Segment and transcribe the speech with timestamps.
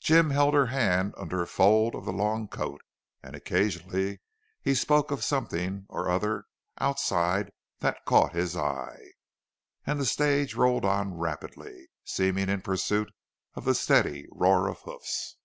[0.00, 2.82] Jim held her hand under a fold of the long coat,
[3.22, 4.20] and occasionally
[4.60, 6.44] he spoke of something or other
[6.78, 9.00] outside that caught his eye.
[9.86, 13.10] And the stage rolled on rapidly, seemingly in pursuit
[13.54, 15.38] of the steady roar of hoofs.